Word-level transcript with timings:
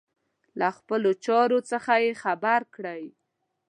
له 0.59 0.69
خپلو 0.77 1.11
چارو 1.25 1.59
څخه 1.71 1.91
مي 2.01 2.09
خبر 2.23 2.59
کړئ. 2.75 3.03